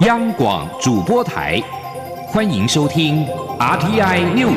[0.00, 1.60] 央广主播台，
[2.28, 3.26] 欢迎收听
[3.58, 4.56] RTI News。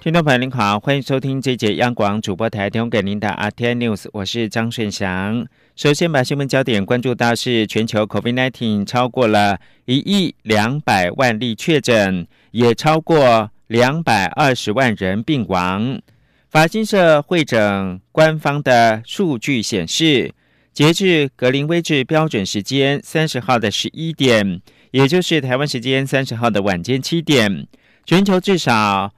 [0.00, 5.46] 听众朋友您好，欢迎收听这节央广主播台提供给您的 RTI News，我是张顺祥。
[5.76, 13.50] 首先把新闻焦点关注到是全球 COVID-19 超过了一亿两百万例确诊，也超过。
[13.70, 16.02] 两百二十万人病亡。
[16.50, 20.34] 法新社会诊官方的数据显示，
[20.72, 24.60] 截至格林威治标准时间三十号的十一点，
[24.90, 27.68] 也就是台湾时间三十号的晚间七点，
[28.04, 29.14] 全球至少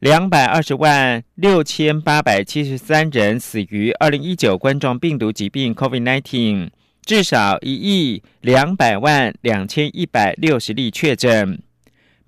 [0.00, 6.70] 两百二十万六千八百七十三人死于二零一九冠状病毒疾病 （COVID-19），
[7.04, 11.62] 至少一亿两百万两千一百六十例确诊。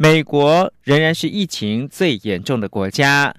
[0.00, 3.34] 美国仍然是疫情最严重的国家，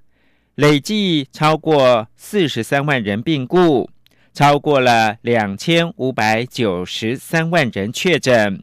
[0.55, 3.89] 累计超过四十三万人病故，
[4.33, 8.61] 超过了两千五百九十三万人确诊。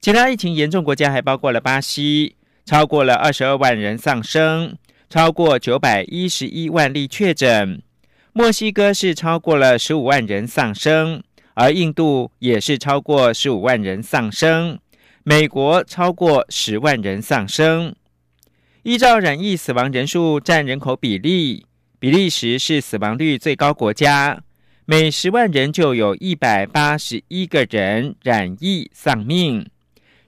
[0.00, 4.78] 其他疫情严重国家还包括了巴西，超过了二十二万人丧生，
[5.10, 7.82] 超过九百一十一万例确诊。
[8.32, 14.78] 墨西哥是超过了十五万人丧生，而印度也是超过十五万人丧生。
[15.28, 17.94] 美国超过十万人丧生。
[18.82, 21.66] 依照染疫死亡人数占人口比例，
[21.98, 24.42] 比利时是死亡率最高国家，
[24.86, 29.68] 每十万人就有一百八十一个人染疫丧命。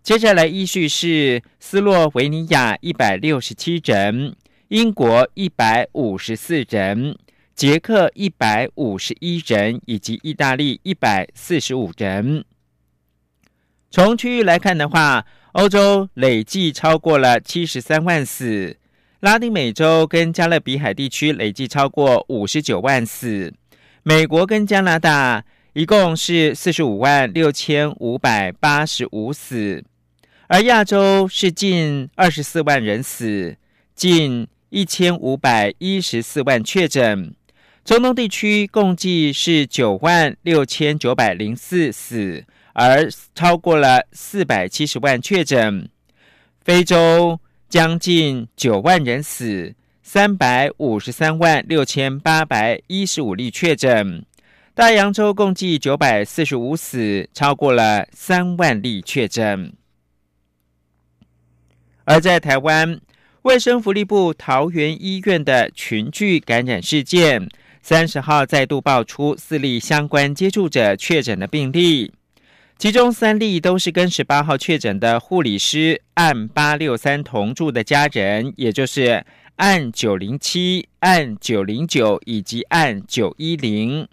[0.03, 4.37] 接下来依序是斯洛维尼亚一百六十七人，
[4.69, 7.17] 英国一百五十四人，
[7.55, 12.45] 捷克一百五十一人，以及意大利一百四十五人。
[13.92, 18.77] 从区域来看的话，欧洲累计超过了七十三万死，
[19.19, 23.52] 拉丁美洲跟加勒比海地区累计超过五十九万死，
[24.05, 29.83] 美国跟加拿大一共是四十五万六千五百八十五死，
[30.46, 33.56] 而亚洲是近二十四万人死，
[33.96, 37.34] 近一千五百一十四万确诊，
[37.84, 42.45] 中东地区共计是九万六千九百零四死。
[42.73, 45.89] 而超过了四百七十万确诊，
[46.63, 47.39] 非洲
[47.69, 54.25] 将近九万人死，三百五十三万六千八百一十五例确诊，
[54.75, 59.73] 大洋洲共计九百四十五死，超过了三万例确诊。
[62.05, 63.01] 而在台湾，
[63.42, 67.48] 卫生福利部桃园医院的群聚感染事件，
[67.83, 72.13] 三十号再度爆出四例相关接触者确诊的病例。
[72.80, 79.23] 其中三例都是跟十八号确诊的护理师按八六三同住的家人，也就是
[79.57, 84.08] 按九零七、按九零九以及按九一零。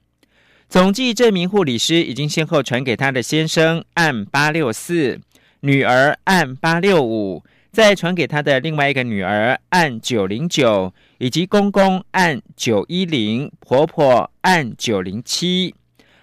[0.67, 5.21] 总计这名护理师已经先后传给他的先生按八六四、
[5.61, 7.41] 女儿按八六五，
[7.71, 15.73] 再传给他的另外一个女儿按九零九，以及公公按九一零，婆婆按九零七。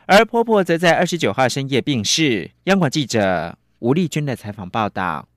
[0.06, 2.50] 而婆婆则在二十九号深夜病逝。
[2.64, 5.28] 央广记者吴丽君的采访报道。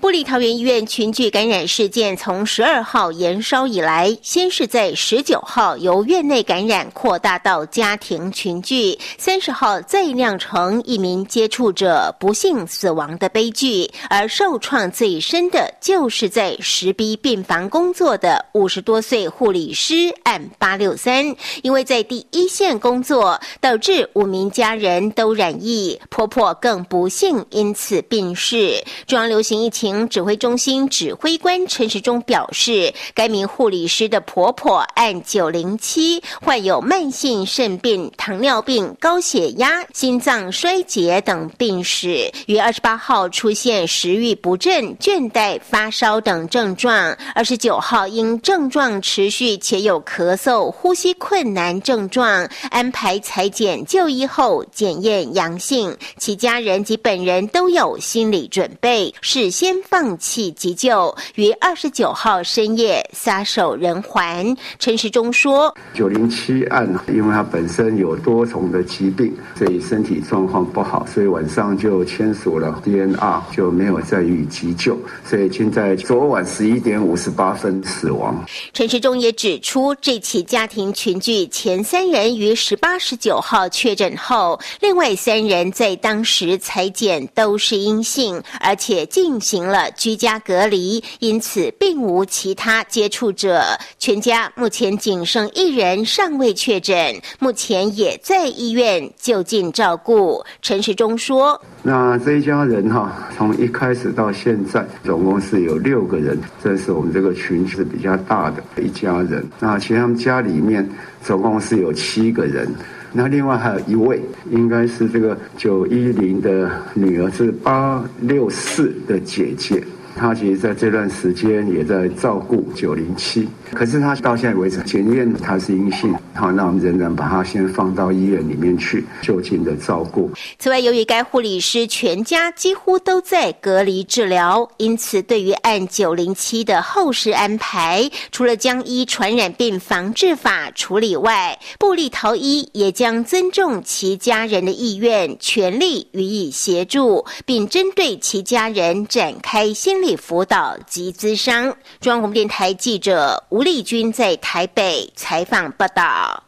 [0.00, 13.90] 布里桃园医院群聚感染事件从十二号延烧以来，先是在十九号由院内感染扩大到家庭群聚，三十号再酿成一名接触者不幸死亡的悲剧。
[14.10, 28.82] 而受创最深的就是在石逼病房工作的五十多岁护理师按八六三，因为在第一线工作，导致五名家人都染疫，婆婆更不幸因此病逝。
[29.06, 47.16] 中央流行疫情指挥中心指挥官陈时中表示，该名护理师的婆婆按九零七，患有慢性肾病、糖尿病、高血压、心脏衰竭等病史，于二十八号出现食欲不振、倦怠、发烧等症状。
[47.32, 59.14] 二十九号因症状持续且有咳嗽、呼吸困难症状，安排裁剪就医后检验阳性，其家人及本人都有心理准备。
[59.36, 64.56] 事先放弃急救，于二十九号深夜撒手人寰。
[64.78, 74.98] 陈时中说：“九零七案，因为他本身有多重的疾病，所以身体状况不好，所以晚上就签署了 DNR，就没有再予急救，
[75.28, 78.42] 所以现在昨晚十一点五十八分死亡。”
[78.72, 89.25] 陈时中也指出，这起家庭群聚前三人于十八、十九号确诊后，另外三人在当时裁剪都是阴性，而且进。
[89.26, 93.60] 进行了居家隔离，因此并无其他接触者。
[93.98, 100.44] 全家目前仅剩一人尚未确诊，目前也在医院就近照顾。
[100.62, 109.44] 陈时中说：“那这一家人哈，从一开始到现在，总共是有六个人，这是我们这个群是比较大的一家人。
[109.58, 110.88] 那其实他们家里面
[111.20, 112.72] 总共是有七个人。”
[113.16, 114.20] 那另外还有一位，
[114.50, 119.82] 应该是这个九一零的女儿，是八六四的姐姐。
[120.18, 130.30] 他其实在这段时间也在照顾九零七，可是他到现在为止检验他是阴性，好，那我们仍然把他先放到医院里面去就近的照顾。
[130.58, 150.05] 此外，由于该护理师全家几乎都在隔离治疗，因此对于按九零七的后事安排，除了将依传染病防治法处理外，布利陶医也将尊重其家人的意愿，全力予以协助，并针对其家人展开心理。
[150.14, 151.74] 辅导及资商。
[151.98, 156.44] 中央广播电台记者吴丽君在台北采访报道。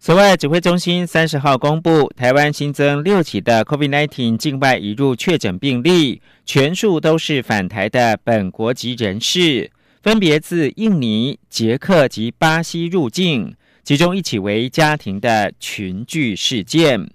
[0.00, 17.10] 此外，指挥中心三十号公布，台湾新增六起的 COVID-19 境外移入确诊病例，全数都是返台的本国籍人士，分别自印尼、捷克及巴西入境，其中一起为家庭的群聚事件。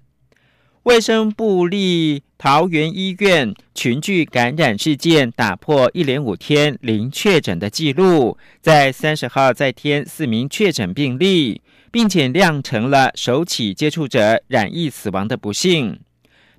[0.83, 15.97] 卫生部立桃园医院群聚感染事件打破一连五天零确诊的记录，在三十号再添四名确诊病例，并且酿成了首起接触者染疫死亡的不幸。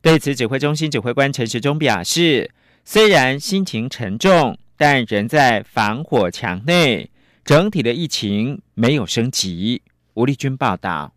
[0.00, 2.50] 对此，指挥中心指挥官陈时中表示，
[2.87, 7.10] 虽然心情沉重，但仍在防火墙内，
[7.44, 9.82] 整体的疫情没有升级。
[10.14, 11.12] 吴丽君报道。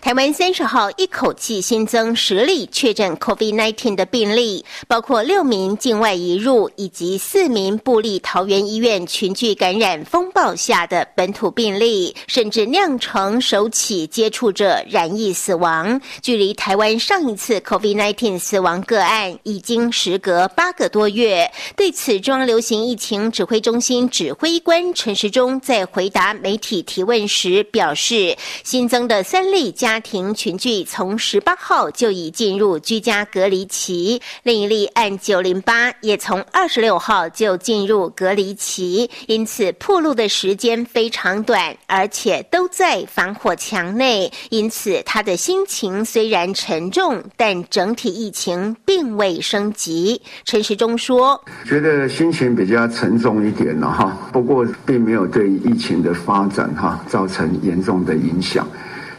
[0.00, 16.00] 台湾三十号一口气新增十例确诊 COVID-19 的病例，包括六名境外移入以及四名布利桃园医院群聚感染风暴下的本土病例，甚至酿成首起接触者染疫死亡。
[16.22, 21.50] 距离台湾上一次 COVID-19 死亡个案已经时隔八个多月。
[21.76, 29.72] 对此，中央流行疫情指挥中心指挥官陈时中在回答媒体提问时表示，新增的三例。
[29.78, 50.20] 家庭群聚从十八号就已进入居家隔离期，另一例按九零八也从二十六号就进入隔离期，因此铺路的时间非常短，而且都在防火墙内，因此他的心情虽然沉重，但整体疫情并未升级。
[50.44, 58.66] 陈时中说：“觉得心情比较沉重一点了哈，不过并没有对疫情的发展哈造成严重的影响。”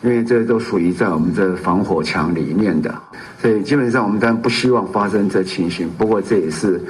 [0.01, 2.93] 因为这都属于在我们这防火墙里面的，
[3.41, 5.89] 所以基本上我们当然不希望发生这情形。
[5.97, 6.81] 不过这也是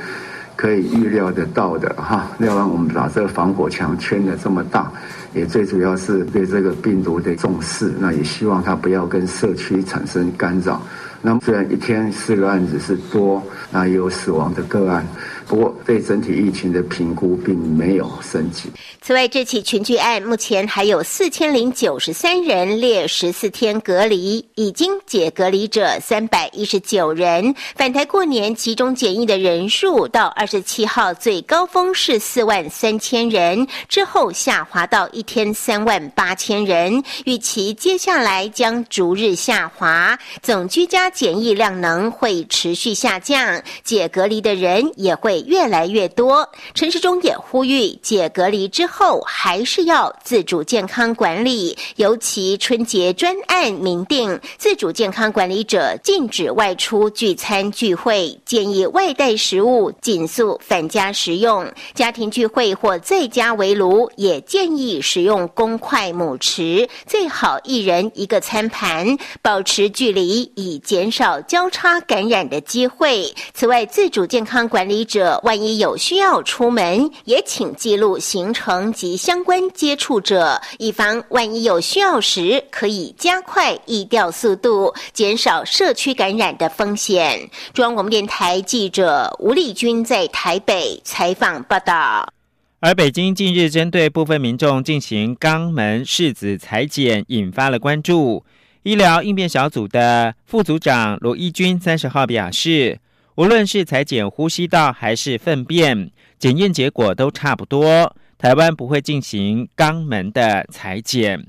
[0.56, 2.28] 可以预料得到的哈。
[2.40, 4.92] 要不然我们把这个防火墙圈的这么大，
[5.34, 7.92] 也最主要是对这个病毒的重视。
[8.00, 10.82] 那也希望它不要跟社区产生干扰。
[11.22, 15.06] 那么虽然一天四个案子是多，那也有死亡的个案。
[15.50, 18.70] 不过，对整体疫情的评估并没有升级。
[19.02, 27.56] 此外，这起群聚案目前还有四千零九十三人列十四天隔离，已经解隔离者三百一十九人。
[27.76, 37.04] 返台过年集中检疫的人数到二十七号最高峰是四万三千人，之后下滑到一天三万八千人。
[37.26, 45.39] 预期接下来将逐日下滑，总居家检疫量能会持续下降，解隔离的人也会。
[45.48, 73.34] 越来越多，陈时中也呼吁解隔离之后还是要自主健康管理，尤其春节专案明定，自主健康管理者禁止外出聚餐聚会，建议外带食物紧速返家食用，家庭聚会或在家围炉也建议使用公筷母匙，最好一人一个餐盘，保持距离以减少交叉感染的机会。
[73.54, 75.29] 此外，自主健康管理者。
[75.44, 87.50] 万一有需要出门，也请记录行程及相关接触者，以防万一有需要时可以加快疫调速度，减少社区感染的风险。
[87.74, 92.32] 中央广播电台记者吴丽君在台北采访报道。
[92.80, 98.46] 而北京近日针对部分民众进行肛门拭子裁剪，引发了关注。
[98.84, 103.00] 医疗应变小组的副组长罗一军三十号表示。
[103.40, 108.14] 无论是裁剪呼吸道还是粪便，检验结果都差不多。
[108.38, 111.48] 台湾不会进行肛门的裁剪。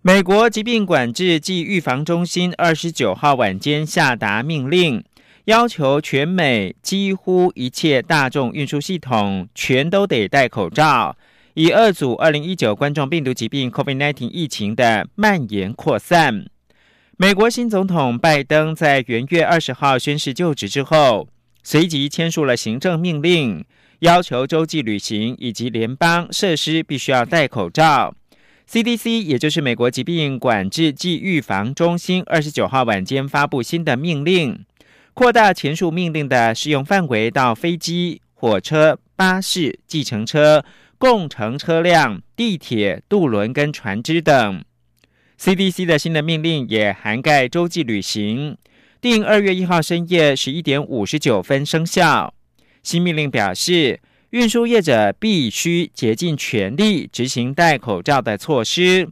[0.00, 5.02] 美国疾病管制暨预防中心二十九号晚间下达命令，
[5.46, 11.16] 要求全美几乎一切大众运输系统全都得戴口罩，
[11.54, 16.46] 以二组二零一九冠状病毒疾病 （COVID-19） 疫情的蔓延扩散。
[17.22, 21.28] 美国新总统拜登在元月二十号宣誓就职之后，
[21.62, 23.64] 随即签署了行政命令，
[24.00, 28.12] 要求洲际旅行以及联邦设施必须要戴口罩。
[28.68, 34.64] CDC，也就是美国疾病管制暨预防中心，二十九号晚间发布新的命令。
[35.14, 40.64] 扩大前述命令的适用范围到飞机、火车、巴士、计程车、
[40.98, 44.64] 共乘车辆、地铁、渡轮跟船只等。
[45.38, 48.56] CDC 的新的命令也涵盖洲际旅行，
[49.00, 52.32] 定二月一号深夜十一点五十九分生效。
[52.82, 59.08] 新命令表示，运输业者必须竭尽全力执行戴口罩的措施，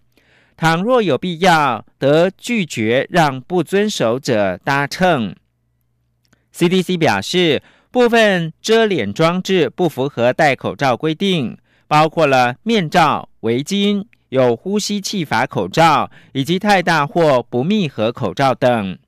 [0.57, 5.35] 倘若有必要，得拒绝让不遵守者搭乘。
[6.55, 11.59] CDC 表示，部分遮脸装置不符合戴口罩规定，
[11.89, 18.99] 包括了面罩、围巾、有呼吸器阀口罩以及太大或不密合口罩等。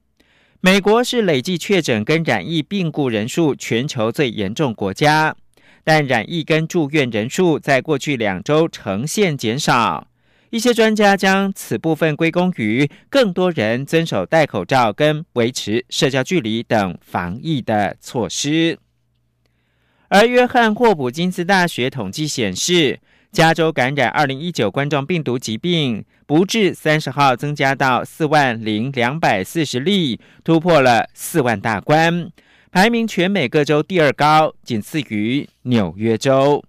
[0.61, 5.35] 美国是累计确诊跟染疫病故人数全球最严重国家，
[5.83, 10.07] 但染疫跟住院人数在过去两周呈现减少。
[10.51, 18.79] 一些专家将此部分归功于更多人遵守戴口罩跟维持社交距离等防疫的措施。
[20.09, 23.01] 而约翰霍普金斯大学统计显示，
[23.33, 32.31] 加州感染二零一九冠状病毒疾病不治三十号增加到四万零两百四十例，突破了四万大关，
[32.71, 36.63] 排名全美各州第二高，仅次于纽约州。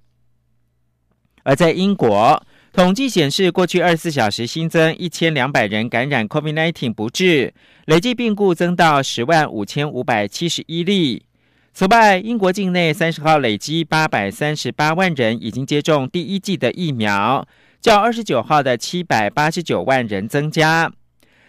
[1.44, 2.42] 而在英国。
[2.72, 7.54] 统计显示，过去二十四小时新增一千两百人感染 COVID-19 不治，
[7.86, 11.24] 累计病故增到十万五千五百七十一例。
[11.76, 17.48] 此外，英国境内三十号累积八百三十八万人已经接种第一剂的疫苗，
[17.82, 20.92] 较二十九号的七百八十九万人增加。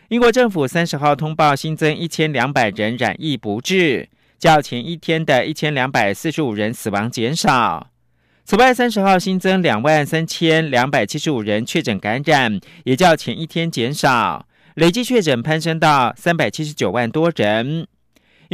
[0.09, 7.89] 英国政府三十号通报新增一千两百人染疫不治，较前一天的一千两百四十五人死亡减少。
[8.47, 17.87] 此外，三十号新增两万三千两百七十五人确诊感染，也较前一天减少，累计确诊攀升到三百七十九万多人。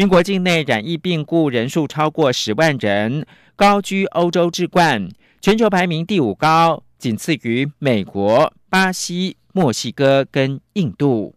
[0.00, 5.10] 英国境内染疫病故人数超过十万人，高居欧洲之冠，
[5.42, 11.34] 全球排名第五高，仅次于美国、巴西、墨西哥跟印度。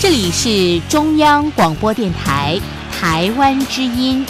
[0.00, 2.58] 这里是中央广播电台
[2.90, 4.24] 台湾之音。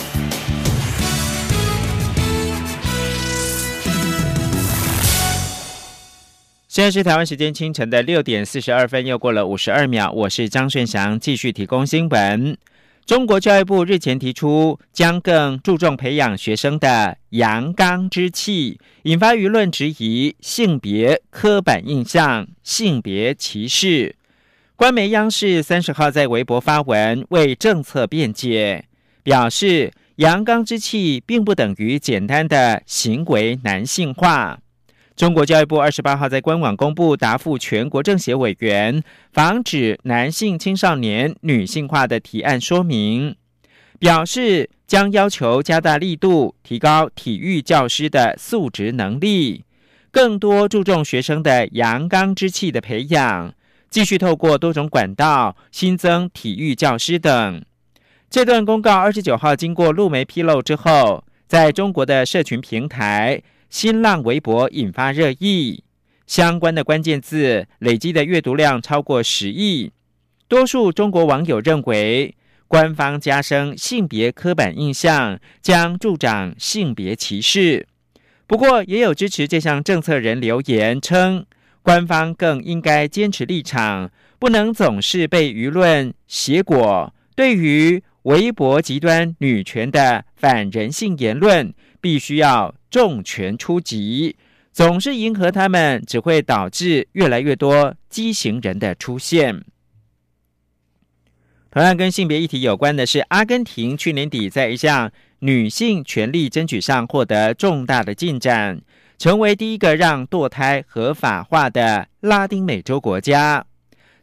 [6.71, 10.09] 现在是台湾时间清晨的六点四十二分，又过了五十二秒。
[10.13, 12.57] 我是张顺祥，继续提供新闻。
[13.05, 24.15] 中国教育部日前提出，将更注重培养学生的阳刚之气，引发舆论质疑性别刻板印象、性别歧视。
[24.77, 28.85] 官媒央视三十号在微博发文为政策辩解，
[29.25, 34.61] 表示阳刚之气并不等于简单的行为男性化。
[35.21, 39.03] 中国教育部二十八号在官网公布答复全国政协委员
[39.35, 43.37] 防止男性青少年女性化的提案说明，
[43.99, 49.67] 表示将要求加大力度，提高体育教师的素质能力，
[50.11, 53.53] 更多注重学生的阳刚之气的培养，
[53.91, 57.63] 继续透过多种管道新增体育教师等。
[58.31, 63.43] 这段公告二十九号经过陆媒披露之后，在中国的社群平台。
[63.71, 65.85] 新浪微博引发热议，
[66.27, 69.93] 相关的关键字累积的阅读量超过十亿。
[70.49, 72.35] 多数中国网友认为，
[72.67, 77.87] 官方加深性别刻板印象将助长性别歧视。
[78.49, 81.47] 不过，也有支持这项政策人留言称，
[81.83, 84.11] 官方更应该坚持立场，
[84.41, 87.15] 不能总是被舆论挟裹。
[87.37, 92.75] 对于微博极端女权的反人性言论，必须要。
[92.91, 94.37] 重拳出击，
[94.73, 99.65] 总是迎合他们，只会导致越来越多畸形人的出现。
[101.71, 108.81] 同样跟性别议题有关的是，阿根廷去年底在一项女性权利争取上获得重大的进展，
[109.17, 113.65] 成为第一个让堕胎合法化的拉丁美洲国家。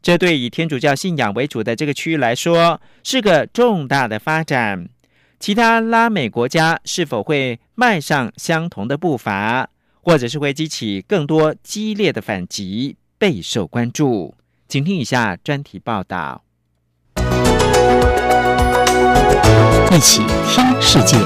[0.01, 4.89] 这对以天主教信仰为主的这个区域来说，是个重大的发展。
[5.39, 9.69] 其他拉美国家是否会迈上相同的步伐，
[10.01, 14.33] 或者是会激起更多激烈的反击，备受关注。
[14.67, 16.41] 请听以下专题报道。
[19.91, 21.17] 一起听世界，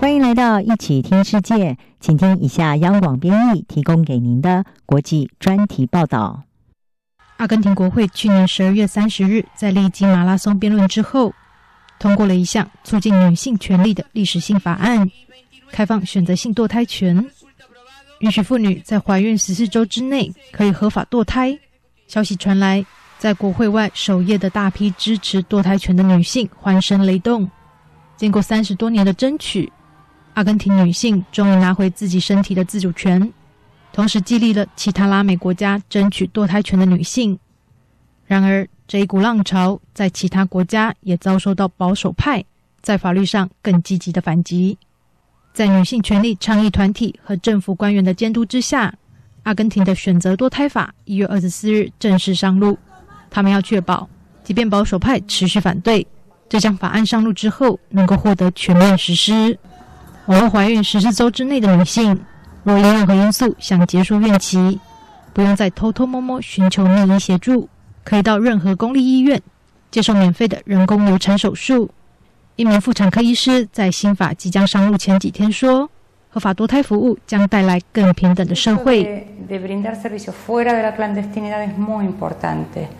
[0.00, 6.47] 欢迎来到一起听世界，请听以下央广编译提供给您的国际专题报道。
[7.38, 11.32] 阿根廷国会去年十二月三十日，在历经马拉松辩论之后，
[11.98, 15.10] 通过了一项促进女性权利的历史性法案，
[15.70, 17.24] 开放选择性堕胎权，
[18.20, 21.58] 允许妇女在怀孕十四周之内可以合法堕胎。
[22.06, 22.84] 消息传来。
[23.18, 27.50] 在国会外守夜的大批支持堕胎权的女性欢声雷动。
[28.16, 29.72] 经过三十多年的争取，
[30.34, 33.20] 阿根廷女性终于拿回自己身体的自主权，
[33.92, 37.38] 同时激励了其他拉美国家争取堕胎权的女性。
[38.26, 42.44] 然而，这一股浪潮在其他国家也遭受到保守派
[42.80, 44.76] 在法律上更积极的反击。
[45.52, 48.94] 在女性权利倡议团体和政府官员的监督之下，
[49.42, 52.78] 阿根廷的选择堕胎法一月二十四日正式上路。
[53.30, 54.08] 他们要确保，
[54.44, 56.06] 即便保守派持续反对，
[56.48, 59.58] 这项法案上路之后能够获得全面实施。
[60.26, 62.18] 往后怀孕十四周之内的女性，
[62.68, 64.78] 若因任何因素想结束孕期，
[65.32, 67.66] 不用再偷偷摸摸寻求秘医协助，
[68.04, 69.40] 可以到任何公立医院
[69.90, 71.90] 接受免费的人工流产手术。
[72.56, 75.88] 一名妇产科医师在新法即将上路前几天说。
[76.30, 79.26] 合法堕胎服务将带来更平等的社会。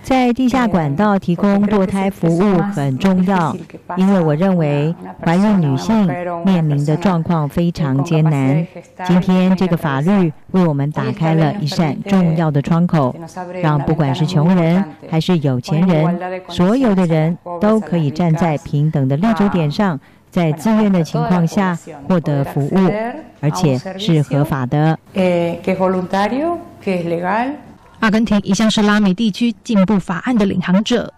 [0.02, 3.54] 在地下管道提供堕胎服务很重要，
[3.96, 6.06] 因为我认为怀孕女性
[6.44, 8.66] 面临的状况非常艰难。
[9.06, 13.14] 今天这个法律为我们打开了一扇重要的窗口，
[13.62, 16.18] 让不管是穷人还是有钱人，
[16.48, 20.00] 所有的人都可以站在平等的立足点上。
[20.30, 22.90] 在自愿的情况下获得服务，
[23.40, 24.98] 而且是合法的。
[28.00, 31.12] 阿根廷一向是拉美地区进步法案的领航者，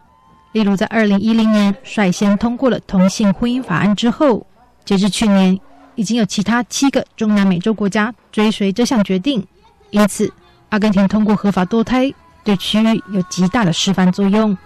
[0.52, 4.46] 例如在二零一零年率先通过了同性婚姻法案之后，
[4.84, 5.58] 截至去年，
[5.94, 9.46] 已经有其他七个中南美洲国家追随这项决定。
[9.90, 10.32] 因此，
[10.70, 12.10] 阿根廷通过合法堕胎，
[12.44, 14.56] 对区域有极大的示范作用。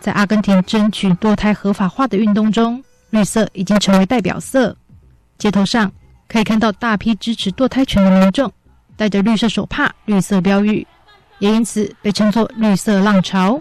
[0.00, 2.84] 在阿根廷争取堕胎合法化的运动中。
[3.10, 4.76] 绿色已经成为代表色，
[5.38, 5.90] 街头上
[6.28, 8.52] 可以看到大批支持堕胎权的民众，
[8.96, 10.86] 戴着绿色手帕、绿色标语，
[11.38, 13.60] 也因此被称作“绿色浪潮”。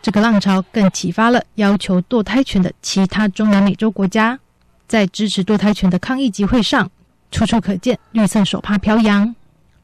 [0.00, 4.38] 这个浪潮更启发了要求堕胎权的其他中南美洲国家，
[4.86, 6.88] 在支持堕胎权的抗议集会上，
[7.30, 9.34] 处处可见绿色手帕飘扬。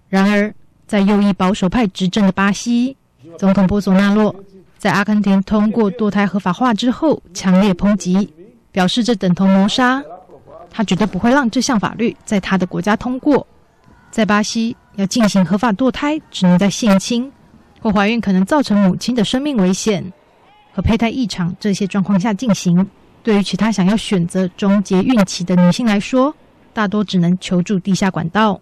[0.09, 0.55] 然而，
[0.87, 2.97] 在右翼保守派执政的巴西，
[3.37, 4.35] 总统波索纳洛
[4.79, 8.33] 在阿根廷通过堕胎合法化之后，强烈抨击。
[8.73, 10.03] 表示这等同谋杀，
[10.71, 13.47] 他绝对不会让这项法律在他的国家通过。
[14.11, 17.31] 在巴西，要进行合法堕胎，只能在性侵
[17.81, 20.13] 或怀孕可能造成母亲的生命危险
[20.73, 22.87] 和胚胎异常这些状况下进行。
[23.23, 26.35] 对于其他想要选择终结孕期的女性来说，
[26.73, 28.61] 大多只能求助地下管道。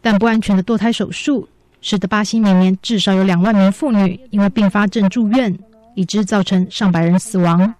[0.00, 1.48] 但不安全的堕胎手术，
[1.80, 5.56] 使得巴西每年至少有两万名妇女因为并发症住院，
[5.94, 7.74] 以致造成上百人死亡。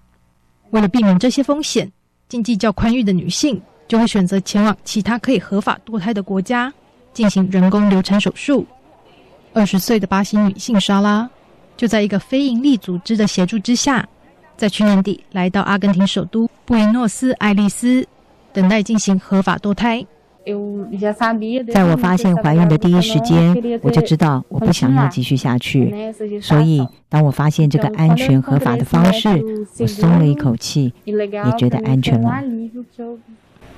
[0.73, 1.91] 为了避免这些风险，
[2.29, 6.73] 经济较宽裕的女性就会选择前往其他可以合法堕胎的国家
[7.13, 8.67] 进行人工流产手术。
[9.53, 11.29] 二十岁的巴西女性莎拉
[11.77, 14.09] 就在一个非营利组织的协助之下，
[14.57, 18.07] 在去年底来到阿根廷首都布宜诺斯艾利斯，
[18.53, 20.05] 等待进行合法堕胎。
[21.73, 25.95] 在我发现怀孕的第一时间，我就知道我不想要继续下去。
[26.41, 29.29] 所以，当我发现这个安全合法的方式，
[29.79, 31.29] 我松了一口气，也
[31.59, 32.43] 觉得安全了。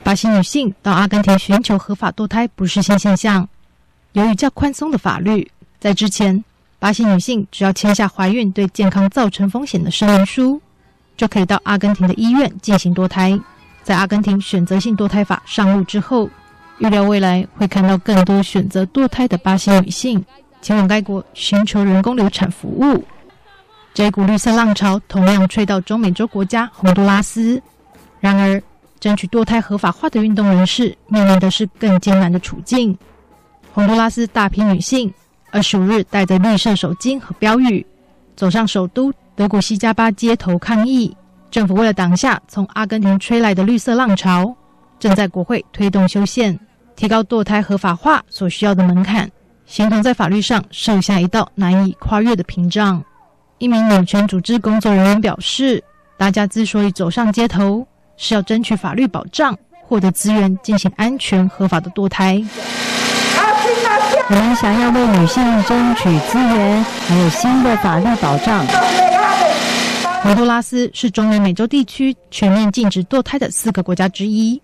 [0.03, 3.49] 巴西女性到阿根廷寻求合法堕胎不是新现象。
[4.13, 5.51] 由于较宽松的法律，
[5.81, 6.45] 在之前，
[6.79, 10.61] 巴西女性只要签下怀孕对健康造成风险的声明书，
[11.17, 13.39] 就可以到阿根廷的医院进行堕胎。
[13.83, 16.29] 在阿根廷选择性堕胎法上路之后，
[16.79, 20.25] 预料未来会看到更多选择堕胎的巴西女性
[20.61, 23.05] 前往该国寻求人工流产服务。
[23.93, 27.63] 这股绿色浪潮同样吹到中美洲国家洪都拉斯。
[28.19, 28.61] 然而，
[28.99, 32.97] 争取堕胎合法化的运动人士面临的是更艰难的处境。
[33.73, 35.13] 洪都拉斯大批女性
[35.51, 37.87] 二十五日带着绿色手巾和标语，
[38.35, 41.17] 走上首都德古西加巴街头抗议。
[41.51, 44.57] 政府为了挡下从阿根廷吹来的绿色浪潮。
[44.99, 46.59] 正在国会推动修宪，
[46.97, 49.31] 提高堕胎合法化所需要的门槛，
[49.67, 53.03] 形同在法律上设下一道难以跨越的屏障。
[53.59, 55.83] 一名女权组织工作人员表示
[56.19, 62.43] ：“大家之所以走上街头，是要争取法律保障，获得资源，进行安全合法的堕胎。
[64.31, 68.65] 我们想要为女性争取资源，还有新的法律保障。”
[70.23, 74.61] 洪都拉斯是中南美洲地区全面禁止堕胎的四个国家之一。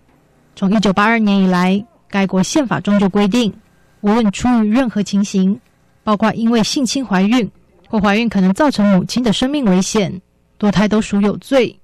[0.55, 3.53] 从一九八二年以来，该国宪法中就规定，
[4.01, 5.59] 无论出于任何情形，
[6.03, 7.49] 包括因为性侵怀孕
[7.87, 10.21] 或怀孕可能造成母亲的生命危险，
[10.59, 11.77] 堕胎都属有罪。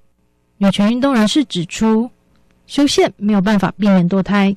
[0.58, 2.10] 女权运动人士指出，
[2.66, 4.56] 修宪没有办法避免堕胎，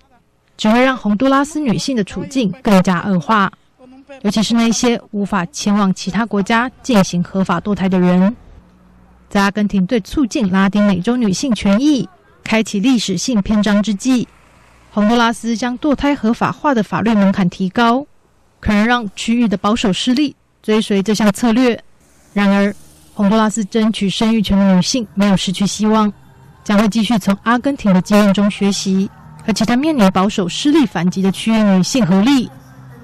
[0.57, 3.53] 只会让洪都拉斯女性的处境更加恶化，
[4.23, 8.35] 尤其是那些无法前往其他国家进行合法堕胎的人。
[9.29, 12.09] 在阿根廷对促进拉丁美洲女性权益
[12.43, 14.27] 开启历史性篇章之际，
[14.93, 18.05] 洪都拉斯将堕胎合法化的法律门槛提高，
[18.59, 21.81] 可能让区域的保守势力追随这项策略。
[22.33, 22.75] 然而，
[23.15, 26.13] 洪都拉斯争取生育权的女性没有失去希望，
[26.65, 29.11] 将会继续从阿根廷的经验中学习，
[29.47, 32.51] 和其他面临保守势力反击的区域女性合力，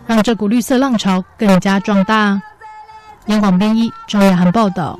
[0.06, 2.40] 让这股绿色浪潮更加壮大。
[3.26, 4.98] 央广编译张雅涵报道。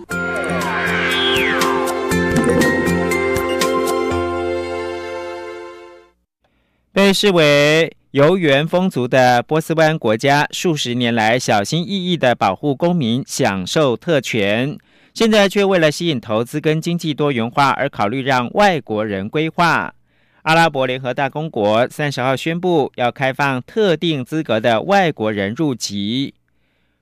[6.97, 14.79] 被视为游园风俗的波斯湾国家，数十年来小心翼翼的保护公民享受特权，
[15.13, 19.93] 现在却为了吸引投资跟经济多元化而考虑让外国人规划。
[20.45, 26.33] 阿拉伯联合大公国三十号宣布要开放特定资格的外国人入籍。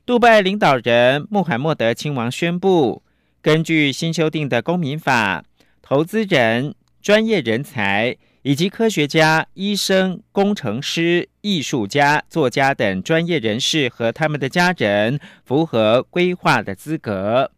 [0.04, 3.00] 杜拜领导人穆罕默德亲王宣布，
[3.40, 5.44] 根据新修订的公民法，
[5.80, 8.16] 投资人、专业人才。
[8.44, 17.50] 以及科学家、医生、工程师、艺术家、作家等专业人士和他们的家人符合规划的资格。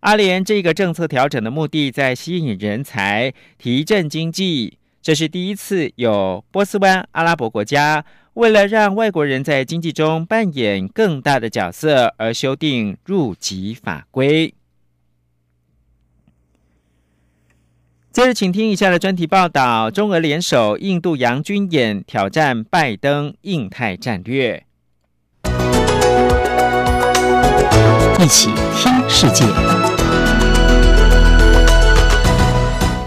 [0.00, 4.78] 阿联这个政策调整的目的在吸引人才、提振经济。
[5.02, 14.54] 这是第一次有波斯湾阿拉伯国家为了让外国人在经济中扮演更大的角色而修订入籍法规。
[18.14, 24.64] 接着，请听以下的专题报道：中俄联手印度洋军演挑战拜登印太战略。
[28.20, 29.44] 一起听世界，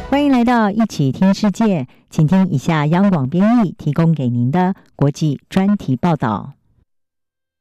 [0.10, 6.57] 欢迎来到一起听世界，请听以下央广编译提供给您的国际专题报道。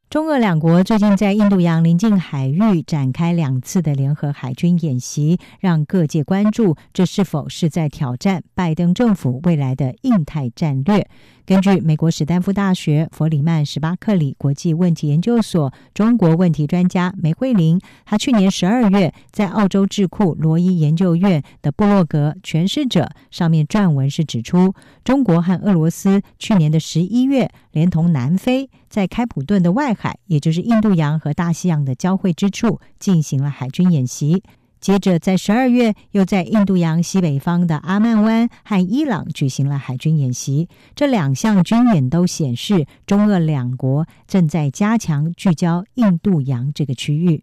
[0.08, 11.08] 中俄两国最近在印度洋临近海域展开两次的联合海军演习，让各界关注这是否是在挑战拜登政府未来的印太战略。
[11.46, 34.42] 根据美国史丹福大学弗里曼史巴克里国际问题研究所中国问题专家梅慧玲，她去年十二月在澳洲智库罗伊研究院的布洛格《诠释者》上面撰文是指出，中国和俄罗斯去年的十一月连同南非在开普敦的外海，也就是印度洋和大西洋的交汇之处进行了海军演习。
[34.86, 40.68] 接着，在十二月，又在印度洋西北方的阿曼湾和伊朗举行了海军演习。
[40.94, 47.42] 这两项军演都显示，中俄两国正在加强聚焦印度洋这个区域。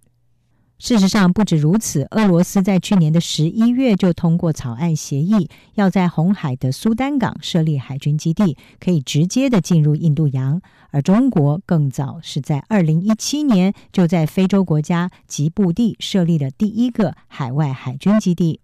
[0.79, 10.61] 事实上，不止如此，俄罗斯在去年的十一月就通过草案协议，要在红海的苏丹港设立海军基地，可以直接的进入印度洋。
[10.91, 18.59] 而中国更早是在二零一七年就在非洲国家吉布地设立了第一个海外海军基地。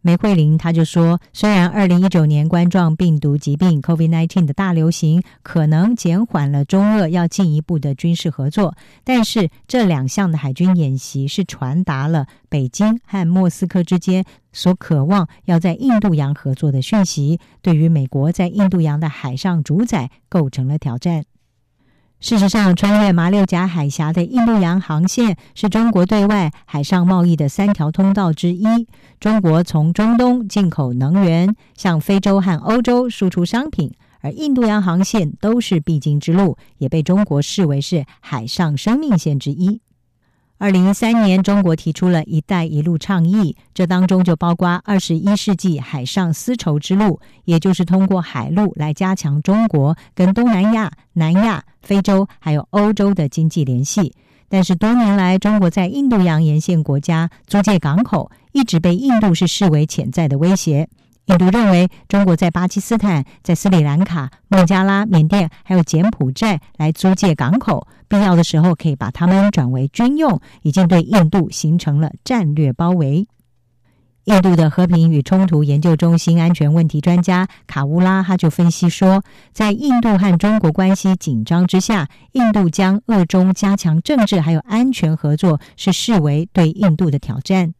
[0.00, 21.24] 梅慧玲他就说，虽然二零一九年冠状病毒疾病 （COVID-19） 的大流行可能减缓了中俄要进一步的军事合作，但是这两项的海军演习是传达了北京和莫斯科之间所渴望要在印度洋合作的讯息，对于美国在印度洋的海上主宰构成了挑战。
[22.20, 28.64] 事实上，穿越马六甲海峡的印度洋航线是中国对外海上贸易的三条通道之一。
[29.20, 39.80] 中国从中东进口能源，向非洲和欧洲输出商品，而印度洋航线都是必经之路，也被中国视为是海上生命线之一。
[40.60, 54.12] 二零一三年，中国提出了一带一路倡议，这当中就包括二十一世纪海上丝绸之路，也就是通过海路来加强中国跟东南亚、南亚、非洲还有欧洲的经济联系。
[54.48, 60.88] 但是多年来，中国在印度洋沿线国家租借港口，一直被印度是视为潜在的威胁。
[61.28, 73.28] 印度认为，中国在巴基斯坦、在斯里兰卡、孟加拉、缅甸还有柬埔寨来租借港口，必要的时候可以把它们转为军用，已经对印度形成了战略包围。
[74.24, 87.74] 印度的和平与冲突研究中心安全问题专家卡乌拉他就分析说，在印度和中国关系紧张之下，印度将俄中加强政治还有安全合作，是视为对印度的挑战。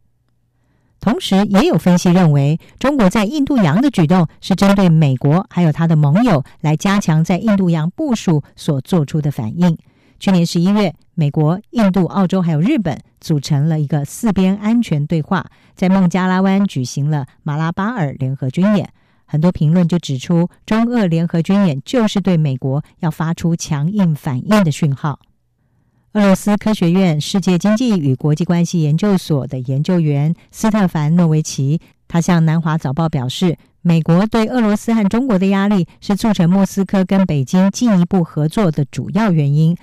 [0.99, 9.77] 同时，也有分析认为，中国在印度洋的举动是针对美国还有他的盟友来加强在印度洋部署所做出的反应。
[10.19, 18.89] 去年十一月，美国、印度、澳洲还有日本组成了一个四边安全对话，在孟加拉湾举行了马拉巴尔联合军演。
[19.25, 25.19] 很多评论就指出，中俄联合军演就是对美国要发出强硬反应的讯号。
[26.13, 39.77] 俄罗斯科学院世界经济与国际关系研究所的研究员斯特凡诺维奇，他向南华早报表示，美国对俄罗斯和中国的压力是促成莫斯科跟北京进一步合作的主要原因。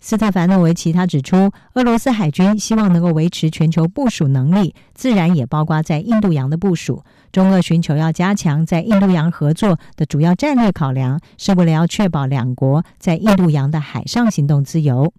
[0.00, 7.04] 斯特凡诺维奇他指出，俄罗斯海军希望能够维持全球部署能力，自然也包括在印度洋的部署。
[7.32, 15.12] 中俄寻求要加强在印度洋合作的主要战略考量，是为了要确保两国在印度洋的海上行动自由。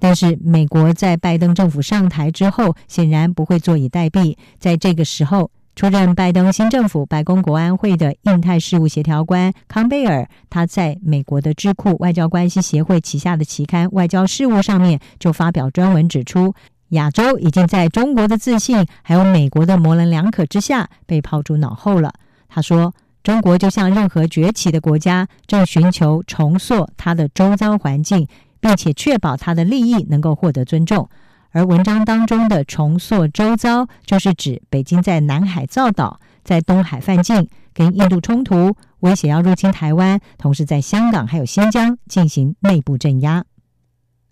[0.00, 4.36] 但是，美国在拜登政府上台之后，显然不会坐以待毙。
[4.58, 16.54] 在这个时候，出任拜登新政府白宫国安会的印太事务协调官康贝尔，他在美国的智库外交关系协会旗下的期刊《外交事务》上面就发表专文指出，
[16.88, 22.12] 亚洲已经在中国的自信还有美国的模棱两可之下被抛诸脑后了。
[22.48, 28.26] 他说：“中国就像任何崛起的国家，正寻求重塑它的周遭环境。”
[28.60, 31.08] 并且确保他的利益能够获得尊重，
[31.50, 43.44] 而文章当中的重塑周遭，就是指北京在南海造岛，在东海犯境，跟印度冲突，威胁要入侵台湾，同时在香港还有新疆进行内部镇压。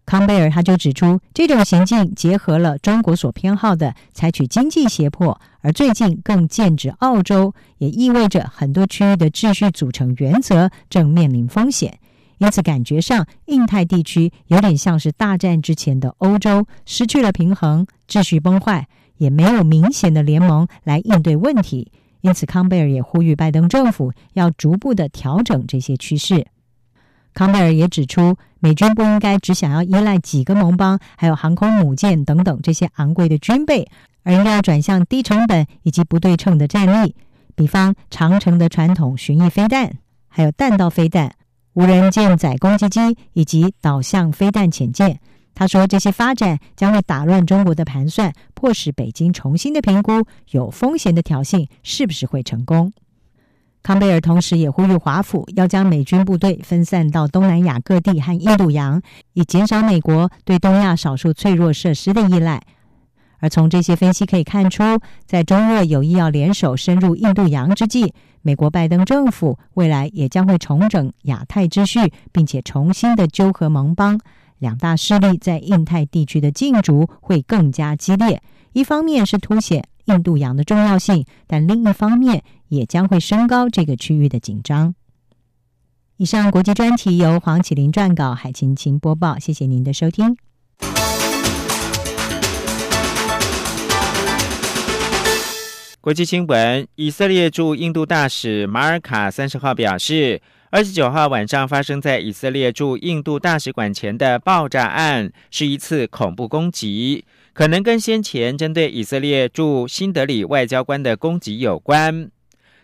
[0.06, 11.98] 康贝尔他就指出，这种行径结合了中国所偏好的采取经济胁迫，而最近更剑指澳洲，也意味着很多区域的秩序组成原则正面临风险。
[12.38, 21.90] 因此，感觉上，印太地区有点像是大战之前的欧洲，失去了平衡，秩序崩坏，也没有明显的联盟来应对问题。
[22.20, 26.46] 因此，康贝尔也呼吁拜登政府要逐步的调整这些趋势。
[27.35, 33.88] 康贝尔也指出，美军不应该只想要依赖几个盟邦，还有航空母舰等等这些昂贵的军备，
[34.22, 37.14] 而应该要转向低成本以及不对称的战力，
[37.55, 39.98] 比方长城的传统巡弋飞弹，
[40.29, 41.35] 还有弹道飞弹。
[41.78, 45.20] 无人舰载攻击机以及导向飞弹潜舰，
[45.54, 52.92] 他说这些发展将会打乱中国的盘算，迫使北京重新的评估有风险的挑衅是不是会成功。
[53.80, 59.00] 康贝尔同时也呼吁华府要将美军部队分散到东南亚各地和印度洋，
[59.34, 62.60] 以减少美国对东亚少数脆弱设施的依赖。
[63.38, 64.83] 而从这些分析可以看出，
[65.27, 74.18] 在中俄有意要联手深入印度洋之际，美国拜登政府未来也将会重整亚太秩序，并且重新的纠合盟邦。
[74.59, 78.42] 两大势力在印太地区的竞逐会更加激烈。
[78.72, 84.96] 一方面是凸显印度洋的重要性，但另一方面也将会升高这个区域的紧张。
[86.16, 89.38] 以上国际专题由黄启林撰稿，海青青播报。
[89.38, 90.37] 谢谢您的收听。
[96.09, 100.40] 国际新闻：以色列驻印度大使马尔卡三十号表示，
[100.71, 112.31] 二十九号晚上发生在以色列驻印度大使馆前的爆炸案是一次恐怖攻击，可能跟先前针对以色列驻新德里外交官的攻击有关。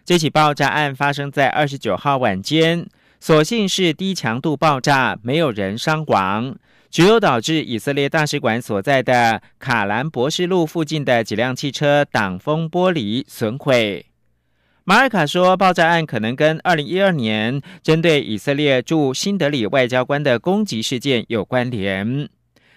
[0.04, 2.86] 这起爆炸案发生在二十九号晚间，
[3.20, 6.54] 所幸是低强度爆炸，没有人伤亡。
[6.94, 14.06] 只有导致以色列大使馆所在的卡兰博士路附近的几辆汽车挡风玻璃损毁。
[14.84, 22.28] 马尔卡说，爆炸案可能跟二零一二年针对以色列驻新德里外交官的攻击事件有关联。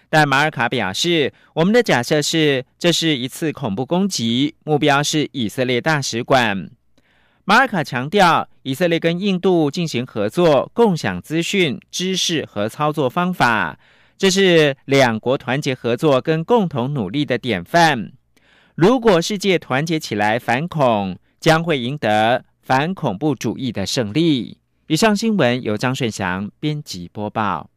[0.10, 6.72] 但马尔卡表示，我们的假设是这是一次恐怖攻击，目标是以色列大使馆。
[7.46, 13.78] 马尔卡强调，以色列跟印度进行合作，共享资讯、知识和操作方法。
[14.18, 18.12] 这是两国团结合作跟共同努力的典范。
[18.74, 24.58] 如果世界团结起来反恐，将会赢得反恐怖主义的胜利。
[24.88, 27.70] 以上新闻由张顺祥编辑播报。